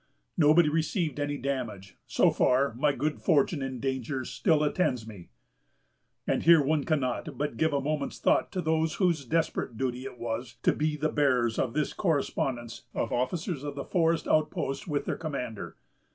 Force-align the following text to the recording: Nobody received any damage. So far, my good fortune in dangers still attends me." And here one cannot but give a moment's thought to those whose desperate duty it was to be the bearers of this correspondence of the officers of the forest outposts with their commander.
Nobody 0.35 0.67
received 0.67 1.19
any 1.19 1.37
damage. 1.37 1.95
So 2.07 2.31
far, 2.31 2.73
my 2.73 2.91
good 2.91 3.21
fortune 3.21 3.61
in 3.61 3.79
dangers 3.79 4.31
still 4.31 4.63
attends 4.63 5.05
me." 5.05 5.29
And 6.25 6.41
here 6.41 6.63
one 6.65 6.85
cannot 6.85 7.37
but 7.37 7.55
give 7.55 7.71
a 7.71 7.79
moment's 7.79 8.17
thought 8.17 8.51
to 8.53 8.61
those 8.63 8.95
whose 8.95 9.25
desperate 9.25 9.77
duty 9.77 10.03
it 10.05 10.17
was 10.17 10.55
to 10.63 10.73
be 10.73 10.97
the 10.97 11.09
bearers 11.09 11.59
of 11.59 11.75
this 11.75 11.93
correspondence 11.93 12.87
of 12.95 13.09
the 13.09 13.15
officers 13.15 13.63
of 13.63 13.75
the 13.75 13.85
forest 13.85 14.27
outposts 14.27 14.87
with 14.87 15.05
their 15.05 15.17
commander. 15.17 15.77